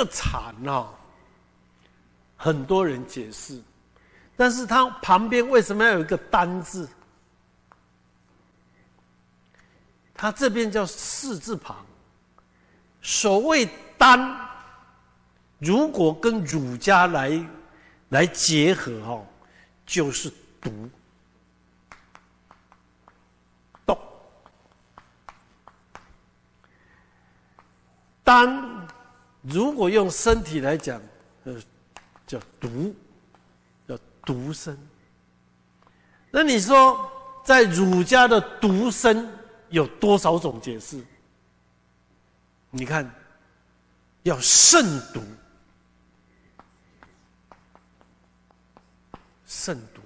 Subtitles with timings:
[0.00, 0.88] 这个禅啊，
[2.34, 3.62] 很多人解释，
[4.34, 6.88] 但是它旁边为什么要有一个单字？
[10.14, 11.84] 它这边叫四字旁。
[13.02, 13.68] 所谓
[13.98, 14.40] 单，
[15.58, 17.46] 如果跟儒家来
[18.08, 19.22] 来结合哈，
[19.84, 20.88] 就是独。
[23.84, 23.98] 动。
[28.24, 28.79] 单，
[29.42, 31.00] 如果用身体来讲，
[31.44, 31.56] 呃，
[32.26, 32.94] 叫独，
[33.88, 34.78] 叫独身。
[36.30, 37.10] 那你说，
[37.44, 39.28] 在儒家的独身
[39.70, 41.02] 有多少种解释？
[42.70, 43.10] 你看，
[44.22, 45.20] 要慎独，
[49.46, 50.00] 慎独。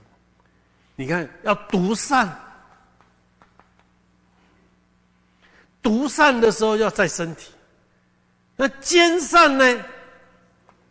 [0.96, 2.38] 你看，要独善，
[5.82, 7.53] 独善的时候要在身体。
[8.56, 9.84] 那兼善呢，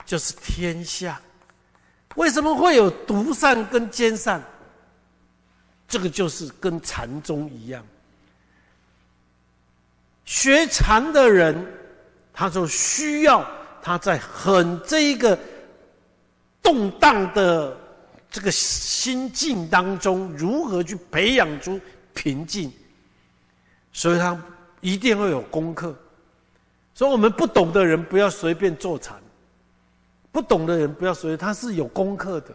[0.05, 1.19] 就是天下。
[2.15, 4.41] 为什么会有独善跟兼善？
[5.87, 7.85] 这个就是跟禅宗一样。
[10.25, 11.55] 学禅的人，
[12.33, 13.49] 他就需要
[13.81, 15.37] 他在很这一个
[16.61, 17.77] 动荡的
[18.29, 21.79] 这个心境当中，如何去培养出
[22.13, 22.71] 平静。
[23.91, 24.39] 所以他
[24.81, 25.95] 一定会有功课。
[26.93, 29.15] 所以我们不懂的人不要随便坐禅，
[30.31, 32.53] 不懂的人不要随，他是有功课的。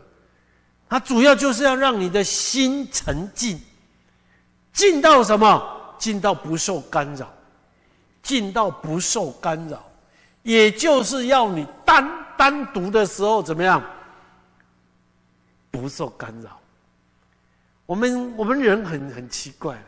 [0.89, 3.61] 他主要就是要让你的心沉静，
[4.73, 5.97] 静到什么？
[5.99, 7.33] 静到不受干扰。
[8.21, 9.83] 静到不受干扰，
[10.43, 12.07] 也就是要你单
[12.37, 13.83] 单独的时候怎么样？
[15.71, 16.61] 不受干扰。
[17.87, 19.83] 我们我们人很很奇怪，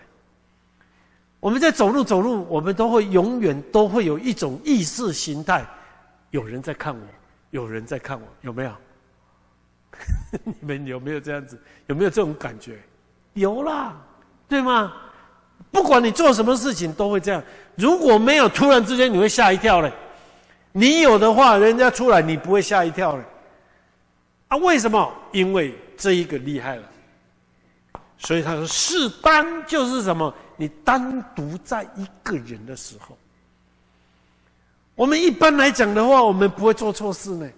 [1.40, 5.66] 我们在走路走路，我们都会永远都会有一种意识形态，
[6.30, 7.00] 有人在看我，
[7.50, 8.72] 有人在看我，有没有？
[10.44, 11.58] 你们有没有这样子？
[11.86, 12.78] 有没有这种感觉？
[13.32, 13.96] 有啦，
[14.46, 14.92] 对吗？
[15.72, 17.42] 不管你做什么事情，都会这样。
[17.74, 19.92] 如果没有突然之间，你会吓一跳嘞。
[20.72, 23.24] 你有的话，人家出来，你不会吓一跳嘞。
[24.48, 25.12] 啊，为什么？
[25.32, 26.82] 因为这一个厉害了。
[28.18, 30.32] 所以他说，适当就是什么？
[30.60, 33.16] 你单独在一个人的时候，
[34.94, 37.48] 我们一般来讲的话，我们不会做错事呢。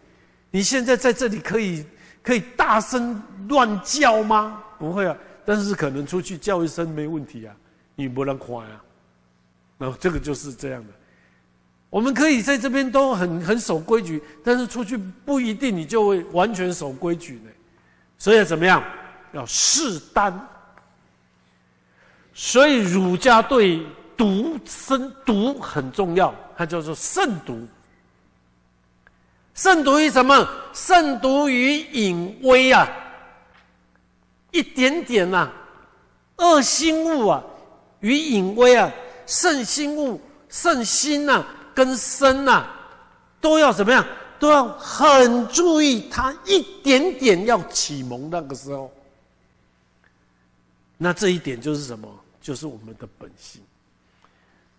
[0.52, 1.84] 你现在在这里可以
[2.22, 4.62] 可以大声乱叫吗？
[4.78, 7.52] 不会啊，但是可能出去叫一声没问题啊。
[7.96, 8.80] 你不能夸呀，
[9.78, 10.90] 那这个就是这样的。
[11.90, 17.50] 我们可以在这边都很很守规矩，但是出去不一定你就会完全守规矩呢。
[18.16, 18.80] 所以怎么样？
[19.32, 20.48] 要适当。
[22.34, 23.84] 所以儒家对
[24.16, 27.66] 独生独很重要，它叫做慎独。
[29.54, 30.48] 慎独于什么？
[30.72, 32.88] 慎独于隐微啊，
[34.50, 35.50] 一点点呐，
[36.36, 37.42] 恶心物啊。
[38.00, 38.90] 与隐微啊，
[39.26, 41.44] 圣心物、圣心呐，
[41.74, 42.66] 跟身呐，
[43.40, 44.04] 都要怎么样？
[44.40, 48.90] 都要很注意，它一点点要启蒙那个时候。
[50.96, 52.08] 那这一点就是什么？
[52.42, 53.62] 就是我们的本性。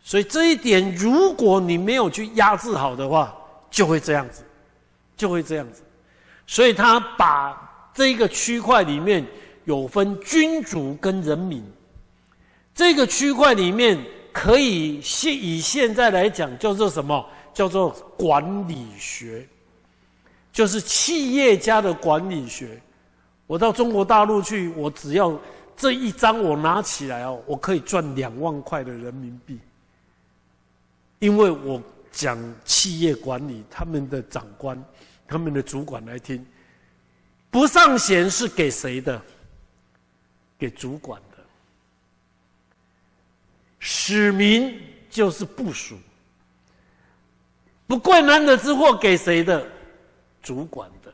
[0.03, 3.35] 所以这一点，如果你没有去压制好的话，
[3.71, 4.43] 就会这样子，
[5.17, 5.81] 就会这样子。
[6.45, 9.25] 所以他把这个区块里面
[9.63, 11.63] 有分君主跟人民。
[12.75, 13.97] 这个区块里面
[14.31, 17.25] 可以现以现在来讲叫做什么？
[17.53, 19.47] 叫做管理学，
[20.51, 22.81] 就是企业家的管理学。
[23.45, 25.39] 我到中国大陆去，我只要
[25.75, 29.59] 这一张我拿起来哦，我可以赚两万块的人民币，
[31.19, 31.81] 因为我
[32.11, 34.81] 讲企业管理，他们的长官、
[35.27, 36.45] 他们的主管来听，
[37.49, 39.21] 不上弦是给谁的？
[40.57, 41.37] 给主管的。
[43.79, 44.79] 使民
[45.09, 45.97] 就是部署，
[47.85, 49.67] 不贵难得之货给谁的？
[50.41, 51.13] 主管的，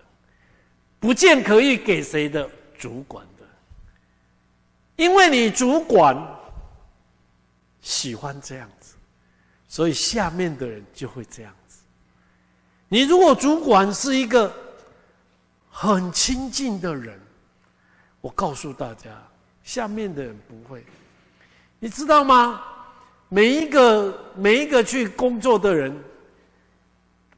[0.99, 2.47] 不见可以给谁的？
[2.77, 3.25] 主管，
[4.99, 6.13] 因为你主管
[7.79, 8.95] 喜欢这样子，
[9.65, 11.79] 所以下面的人就会这样子。
[12.89, 14.53] 你如果主管是一个
[15.69, 17.17] 很亲近的人，
[18.19, 19.09] 我告诉大家，
[19.63, 20.83] 下面的人不会。
[21.79, 22.61] 你知道吗？
[23.29, 25.97] 每一个每一个去工作的人，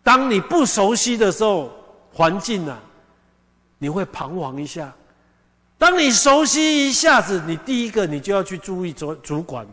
[0.01, 1.71] 当你不熟悉的时候，
[2.11, 2.81] 环境啊，
[3.77, 4.91] 你会彷徨一下；
[5.81, 9.68] 当你熟悉一下子，你第一个你就要去注意主主管，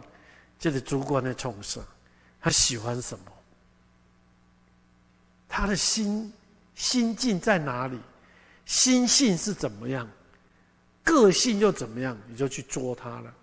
[0.59, 1.85] 这个主管的冲色，
[2.41, 3.25] 他喜欢什么？
[5.47, 6.33] 他的心
[6.75, 7.99] 心境在哪里，
[8.65, 10.09] 心性是怎么样，
[11.05, 13.35] 个性又怎么样，你就去捉他了。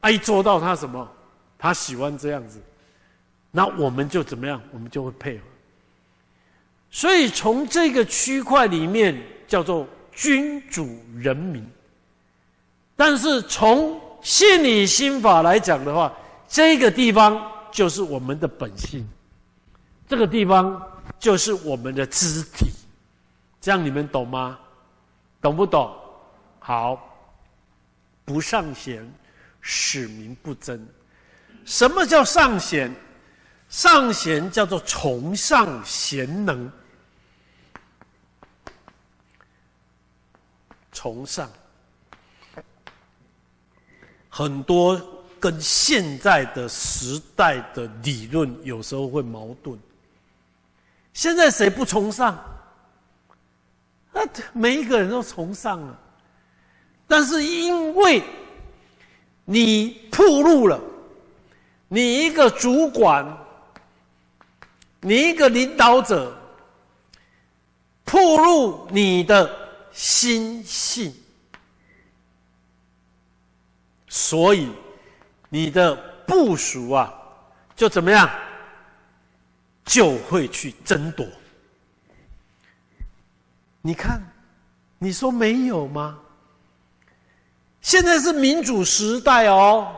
[0.00, 1.10] 啊，一捉到他什么，
[1.58, 2.60] 他喜欢这样子，
[3.50, 5.44] 那我们就怎么样，我们就会配合。
[6.90, 9.18] 所以从这个区块里面
[9.48, 11.66] 叫做君主人民，
[12.96, 16.12] 但是从信理心法来讲的话，
[16.48, 19.06] 这个地方就是我们的本性。
[20.06, 20.80] 这个地方
[21.18, 22.66] 就是我们的肢体，
[23.60, 24.58] 这样你们懂吗？
[25.40, 25.94] 懂不懂？
[26.58, 26.98] 好，
[28.24, 29.10] 不尚贤，
[29.60, 30.86] 使民不争。
[31.64, 32.94] 什么叫尚贤？
[33.68, 36.70] 尚贤叫做崇尚贤能，
[40.94, 41.50] 崇尚
[44.30, 44.98] 很多
[45.38, 49.78] 跟现在的时代的理论有时候会矛盾。
[51.12, 52.34] 现在谁不崇尚？
[54.12, 55.98] 啊，每一个人都崇尚了，
[57.06, 58.22] 但是因为
[59.44, 60.80] 你铺路了，
[61.88, 63.24] 你一个主管，
[65.00, 66.36] 你一个领导者，
[68.04, 69.63] 铺路你的
[69.94, 71.14] 心性，
[74.08, 74.68] 所以
[75.48, 75.94] 你的
[76.26, 77.14] 部署啊，
[77.76, 78.28] 就怎么样？
[79.84, 81.26] 就会去争夺。
[83.80, 84.20] 你看，
[84.98, 86.18] 你说没有吗？
[87.80, 89.94] 现在是民主时代哦，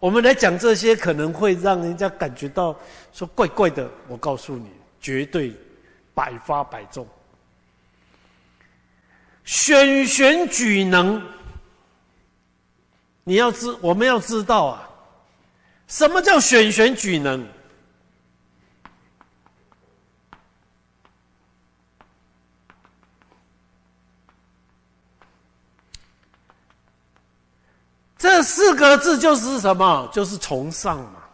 [0.00, 2.74] 我们来讲这些可能会让人家感觉到
[3.12, 3.88] 说怪怪的。
[4.08, 5.54] 我告诉你，绝对
[6.14, 7.06] 百发百中。
[9.50, 11.20] 选选举能，
[13.24, 14.88] 你要知我们要知道啊，
[15.88, 17.44] 什么叫选选举能？
[28.16, 30.08] 这四个字就是什么？
[30.12, 31.24] 就是崇尚嘛。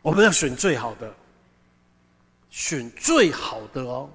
[0.00, 1.12] 我们要选最好的，
[2.50, 4.08] 选最好的哦。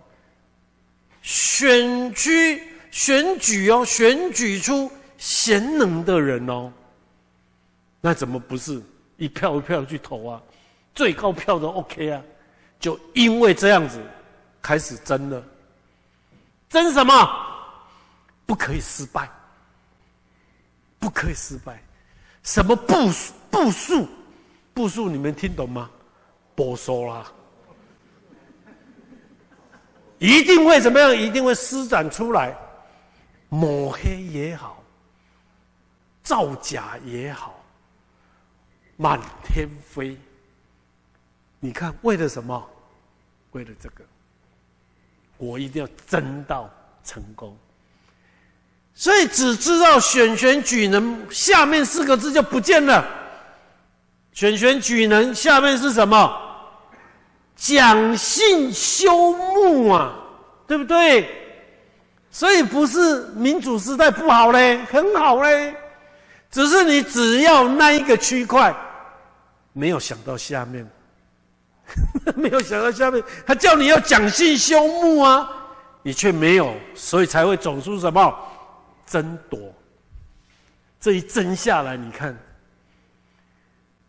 [1.27, 6.71] 选区选举哦，选举出贤能的人哦。
[7.99, 8.81] 那怎么不是
[9.17, 10.41] 一票一票去投啊？
[10.95, 12.21] 最高票的 OK 啊？
[12.79, 14.01] 就因为这样子
[14.61, 15.43] 开始争了，
[16.69, 17.29] 争什么？
[18.45, 19.29] 不可以失败。
[20.97, 21.83] 不可以失败，
[22.41, 23.33] 什么步数？
[23.51, 24.07] 步数？
[24.73, 25.09] 步数？
[25.09, 25.89] 你们听懂吗？
[26.55, 27.31] 不说啦，
[30.19, 31.15] 一定会怎么样？
[31.15, 32.55] 一定会施展出来，
[33.49, 34.83] 抹黑也好，
[36.23, 37.63] 造假也好，
[38.95, 40.17] 满天飞。
[41.59, 42.67] 你看，为了什么？
[43.51, 44.03] 为了这个，
[45.37, 46.69] 我一定要争到
[47.03, 47.57] 成功。
[48.93, 53.07] 所以只知道选选举能，下面四个字就不见了。
[54.33, 56.46] 选选举能下面是什么？
[57.57, 60.13] 讲信修睦啊，
[60.65, 61.27] 对不对？
[62.31, 65.75] 所以不是民主时代不好嘞，很好嘞。
[66.51, 68.73] 只是你只要那一个区块，
[69.73, 70.87] 没有想到下面，
[72.35, 75.49] 没有想到下面，他叫你要讲信修睦啊，
[76.03, 78.33] 你却没有，所以才会走出什么？
[79.05, 79.59] 争夺，
[80.99, 82.37] 这一争下来，你看，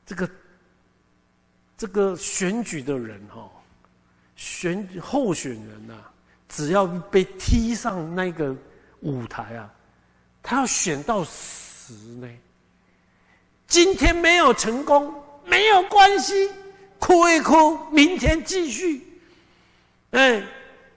[0.05, 0.29] 这个
[1.79, 3.49] 这个选举的人哈，
[4.35, 5.95] 选候选人呐，
[6.49, 8.55] 只要被踢上那个
[9.01, 9.73] 舞台啊，
[10.43, 12.29] 他要选到死呢。
[13.69, 16.51] 今天没有成功，没有关系，
[16.99, 19.21] 哭一哭，明天继续。
[20.11, 20.43] 哎，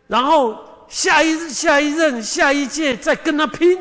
[0.08, 0.58] 然后
[0.90, 3.78] 下一下一任下一届再跟他拼。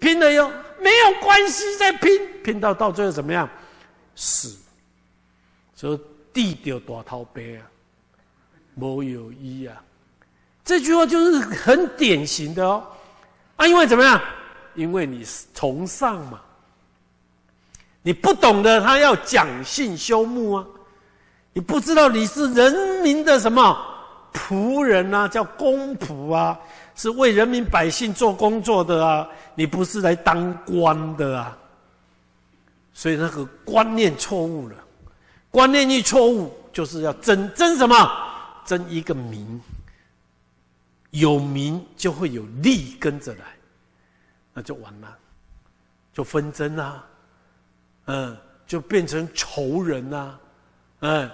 [0.00, 2.10] 拼了哟，没有关系，再拼，
[2.42, 3.48] 拼到到最后怎么样？
[4.16, 4.58] 死，
[5.76, 6.00] 所以
[6.32, 7.66] 地丢大头杯啊，
[8.74, 9.82] 没有一啊。
[10.64, 12.86] 这句话就是很典型的哦。
[13.56, 14.20] 啊，因为怎么样？
[14.74, 15.24] 因为你
[15.54, 16.40] 崇尚嘛，
[18.02, 20.66] 你不懂得他要讲信修睦啊，
[21.52, 23.78] 你不知道你是人民的什么
[24.32, 26.58] 仆人啊，叫公仆啊。
[26.94, 31.56] 是为人民百姓做工作的啊，你不是来当官的啊，
[32.92, 34.76] 所以那个观念错误了，
[35.52, 37.94] 观念一错误，就是要争争什么？
[38.64, 39.60] 争一个名，
[41.10, 43.44] 有名就会有利跟着来，
[44.54, 45.18] 那就完了，
[46.12, 47.04] 就纷争啊，
[48.06, 50.38] 嗯，就变成仇人呐，
[51.00, 51.30] 嗯，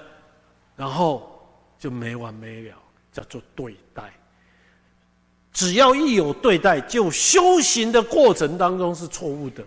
[0.75, 1.49] 然后
[1.79, 2.77] 就没完没了，
[3.13, 4.13] 叫做对待。
[5.53, 9.65] 只要一有对待，就修行的过程当中是错误的。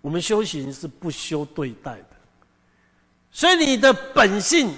[0.00, 2.13] 我们修行是不修对待的，
[3.34, 4.72] 所以你的本性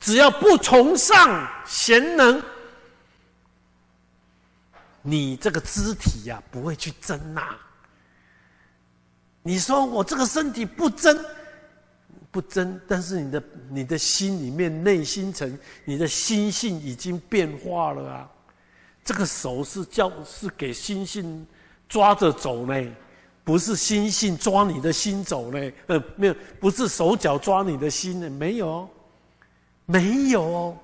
[0.00, 2.42] 只要不崇尚贤能，
[5.02, 7.56] 你这个肢体呀不会去争呐。
[9.40, 11.16] 你说我这个身体不争，
[12.32, 18.28] 不争，但是你的你的心里面内心层，你的心性已经变化了啊。
[19.04, 21.46] 这个手是叫是给心性
[21.88, 22.74] 抓着走呢，
[23.46, 25.72] 不是心性抓你的心走呢。
[25.86, 28.88] 呃，没有，不是手脚抓你的心呢，没有，
[29.84, 30.76] 没有哦。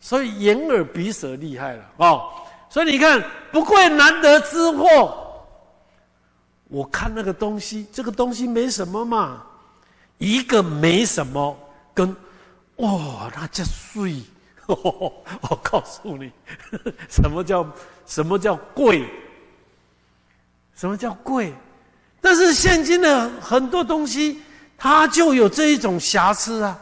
[0.00, 2.30] 所以眼耳鼻舌厉害了哦。
[2.70, 3.22] 所以你看，
[3.52, 5.26] 不贵难得之货。
[6.68, 9.44] 我看那个东西，这个东西没什么嘛，
[10.16, 11.54] 一个没什么，
[11.92, 12.16] 跟
[12.76, 14.22] 哇，那叫碎。
[14.66, 16.32] 我告诉你，
[17.10, 17.70] 什么叫
[18.06, 19.04] 什么叫贵？
[20.80, 21.52] 什么叫贵？
[22.22, 24.40] 但是现今的很多东西，
[24.78, 26.78] 它就有这一种瑕疵啊，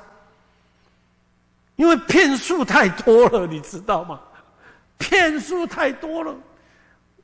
[1.75, 4.21] 因为骗术太多了，你知道吗？
[4.99, 6.33] 骗术太多了，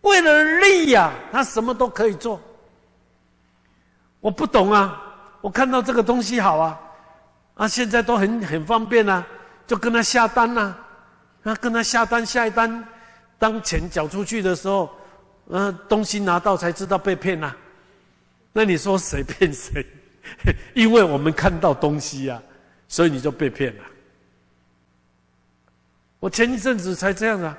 [0.00, 2.40] 为了利呀，他什么都可以做。
[4.18, 5.00] 我不懂啊！
[5.42, 6.80] 我看到这个东西好啊，
[7.54, 9.24] 啊，现在都很很方便啊，
[9.64, 10.74] 就跟他下单呐，
[11.44, 12.84] 啊，跟他下单下一单，
[13.38, 14.90] 当钱缴出去的时候，
[15.48, 17.54] 呃，东西拿到才知道被骗呐。
[18.52, 19.84] 那你说谁骗谁？
[20.74, 22.40] 因为我们看到东西呀，
[22.88, 23.82] 所以你就被骗了。
[26.18, 27.58] 我前一阵子才这样啊，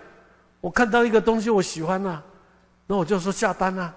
[0.62, 2.24] 我看到一个东西我喜欢呐，
[2.88, 3.94] 那我就说下单呐，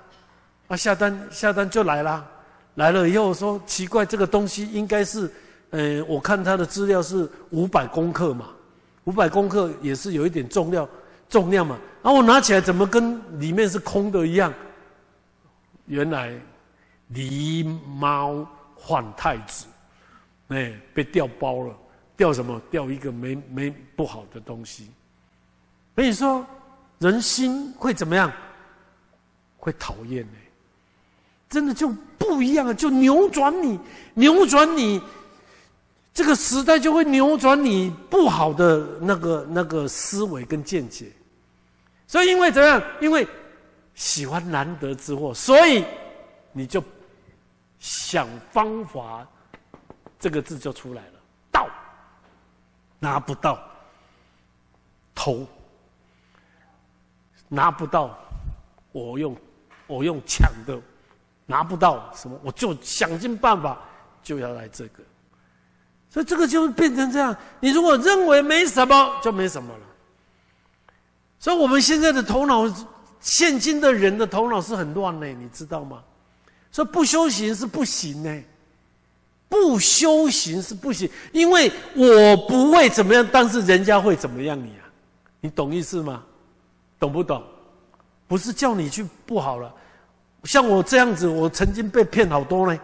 [0.68, 2.26] 啊，下单下单就来啦。
[2.75, 5.30] 来了以后我说奇怪，这个东西应该是，
[5.71, 8.50] 呃，我看他的资料是五百公克嘛，
[9.04, 10.87] 五百公克也是有一点重量，
[11.28, 11.78] 重量嘛。
[12.02, 14.52] 然后我拿起来怎么跟里面是空的一样？
[15.87, 16.32] 原来
[17.12, 17.66] 狸
[17.99, 19.66] 猫换太子，
[20.49, 21.75] 哎，被调包了，
[22.16, 22.61] 调什么？
[22.70, 24.90] 调一个没没不好的东西。
[25.94, 26.47] 所以说，
[26.99, 28.32] 人心会怎么样？
[29.56, 30.38] 会讨厌呢？
[31.50, 33.80] 真的就不一样了，就扭转你，
[34.14, 35.00] 扭转你，
[36.12, 41.11] 这个时代就会扭转你不好的那个那个思维跟见解。
[42.08, 42.82] 所以，因为怎样？
[43.00, 43.24] 因为
[43.94, 45.84] 喜欢难得之货，所以
[46.50, 46.82] 你就
[47.78, 49.24] 想方法，
[50.18, 51.12] 这个字就出来了。
[51.52, 51.68] 盗，
[52.98, 53.62] 拿不到，
[55.14, 55.46] 偷，
[57.46, 58.18] 拿不到，
[58.90, 59.36] 我用
[59.86, 60.76] 我用抢的。
[61.50, 63.80] 拿不到什么，我就想尽办法
[64.22, 65.02] 就要来这个，
[66.10, 67.34] 所以这个就变成这样。
[67.58, 69.80] 你如果认为没什么，就没什么了。
[71.38, 72.64] 所以我们现在的头脑，
[73.21, 76.02] 现今的人的头脑是很乱的，你知道吗？
[76.73, 78.42] 说不修行是不行呢，
[79.49, 84.85] 不修行是不行，因为我不会怎么样，但是人家会怎么样你啊？
[85.40, 86.23] 你懂意思吗？
[86.99, 87.42] 懂不懂？
[88.26, 89.73] 不是叫你去不好了。
[90.45, 92.78] 像我这样子，我曾经被骗好多呢。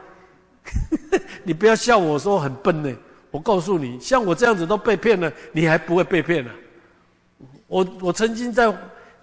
[1.44, 2.96] 你不要笑我说很笨呢。
[3.30, 6.50] 我告诉你，像我这样子都被骗了，你还不会被骗呢？
[7.66, 8.76] 我我曾经在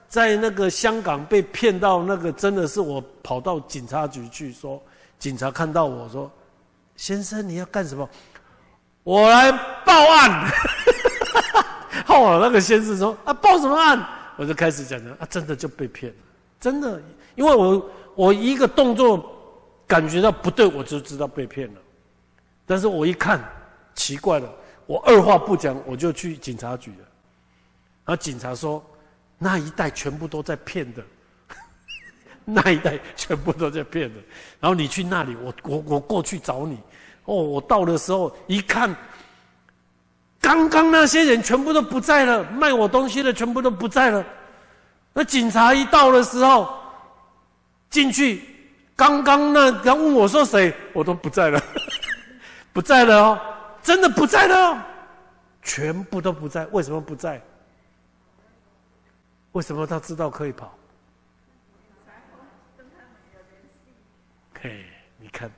[0.07, 4.81] 在那个香港被骗到那个，真的是我跑到警察局去说，
[5.19, 6.29] 警察看到我说
[6.95, 8.07] ：“先生，你要干什么？”
[9.03, 9.51] 我来
[9.85, 10.51] 报案。
[12.05, 14.03] 后 来那个先生说：“啊，报什么案？”
[14.37, 16.17] 我就开始讲讲啊，真的就被骗了，
[16.59, 17.01] 真的，
[17.35, 17.89] 因为我。
[18.13, 19.33] 我一个动作
[19.87, 21.79] 感觉到不对，我就知道被骗了。
[22.65, 23.41] 但是我一看，
[23.95, 24.53] 奇怪了，
[24.85, 27.05] 我二话不讲，我就去警察局了。
[28.05, 28.83] 然后警察说，
[29.37, 31.03] 那一带全部都在骗的，
[32.45, 34.19] 那一带全部都在骗的。
[34.59, 36.79] 然后你去那里，我我我过去找你。
[37.25, 38.95] 哦，我到的时候一看，
[40.39, 44.25] 刚刚那些人全部都不在了，卖我东西的全部都不在了。
[45.13, 46.77] 那警察一到的时候。
[47.91, 48.41] 进去，
[48.95, 51.61] 刚刚那刚问我说谁，我都不在了，
[52.71, 53.41] 不在了哦，
[53.83, 54.81] 真的不在了，
[55.61, 56.65] 全部都不在。
[56.67, 57.41] 为什么不在？
[59.53, 60.77] 为什么他知道可以跑？
[64.53, 64.85] 嘿，
[65.17, 65.51] 你看，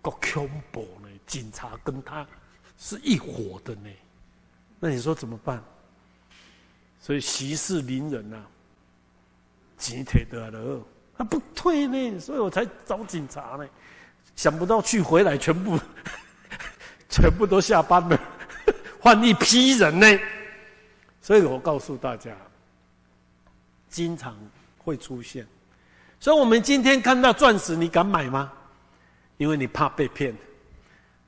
[0.00, 1.08] 够恐怖呢！
[1.26, 2.24] 警察跟他
[2.78, 3.90] 是一伙的呢，
[4.78, 5.62] 那你说怎么办？
[7.00, 8.40] 所以息事宁人呐，
[9.76, 10.80] 集体的了。
[11.18, 13.68] 他不退呢，所以我才找警察呢。
[14.36, 15.78] 想不到去回来全部，
[17.10, 18.20] 全部都下班了，
[19.00, 20.06] 换一批人呢。
[21.20, 22.36] 所以我告诉大家，
[23.94, 24.36] 经常
[24.76, 25.46] 会出现。
[26.18, 28.50] 所以我们今天看到钻石，你敢买吗？
[29.36, 30.34] 因为你怕被骗，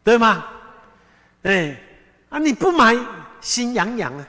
[0.02, 0.44] 对吗？
[1.44, 1.80] 哎，
[2.28, 2.96] 啊，你不买，
[3.40, 4.28] 心痒痒啊！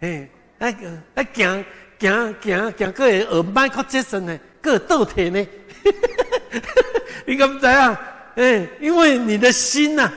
[0.00, 0.76] 哎，哎，
[1.14, 1.64] 哎，行
[1.98, 5.46] 行行行，个耳麦靠节省呢，个倒贴呢。
[7.24, 7.96] 你敢怎样？
[8.34, 10.12] 哎，因为你的心呐，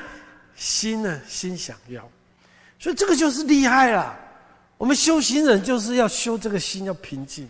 [0.55, 2.09] 心呐，心想要，
[2.79, 4.13] 所以这个就是厉害了。
[4.77, 7.49] 我们修行人就是要修这个心，要平静。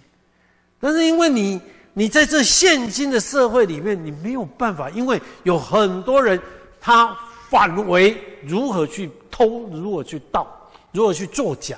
[0.80, 1.60] 但是因为你，
[1.94, 6.40] 你在这现今的社会里面，你没有办法，因为有很多人
[6.80, 7.18] 他
[7.50, 11.78] 反为如何去偷，如何去盗，如何去作假，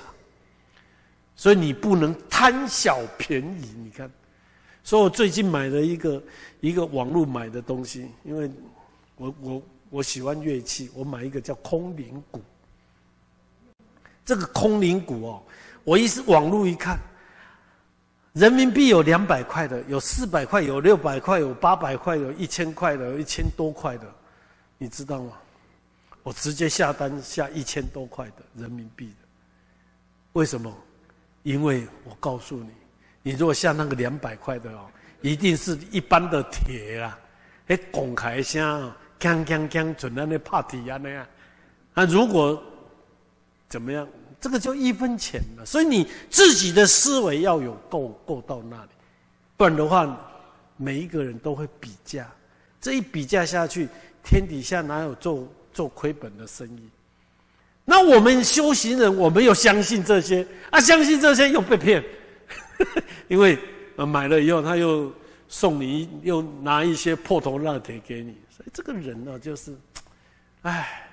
[1.34, 3.72] 所以你不能贪小便宜。
[3.82, 4.10] 你看，
[4.84, 6.22] 所以我最近买了一个
[6.60, 8.50] 一个网络买的东西，因为
[9.16, 12.42] 我我我喜欢乐器，我买一个叫空灵鼓。
[14.28, 15.42] 这个空灵鼓哦，
[15.84, 16.98] 我一是网络一看，
[18.34, 24.04] 人民币有两百块的，有四百块，有六百块，有八百块，有一千块的，有一千多块的，
[24.76, 25.32] 你知道吗？
[26.22, 29.26] 我直接下单下一千多块的人民币的，
[30.34, 30.70] 为什么？
[31.42, 32.68] 因为我告诉你，
[33.22, 34.90] 你如果下那个两百块的哦，
[35.22, 37.18] 一定是一般的铁啊，
[37.68, 41.26] 哎，拱开声，锵锵锵，准在那怕底啊那样。
[41.94, 42.62] 那如果
[43.68, 44.08] 怎么样？
[44.40, 48.90] 这个就一分钱了，所以你自己的思维要有够够到那里，
[49.56, 50.16] 不然的话，
[50.76, 52.30] 每一个人都会比价，
[52.80, 53.88] 这一比价下去，
[54.22, 56.88] 天底下哪有做做亏本的生意？
[57.84, 62.04] 那我们修行人，我们又相信这些啊，相信这些又被骗，
[63.26, 63.58] 因为
[63.96, 65.12] 买了以后他又
[65.48, 69.74] 送你，又拿一些破铜烂铁给你，所以这个人呢，就是，
[70.62, 71.06] 唉。